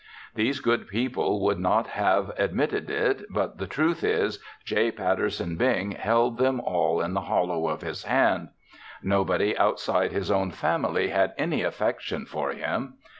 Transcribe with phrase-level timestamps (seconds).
[0.33, 4.89] These good people would not have admitted it, but the truth is J.
[4.91, 8.49] Patterson Bing held them all in the hollow of his hand.
[9.03, 12.95] Nobody outside his own family had any affection for him.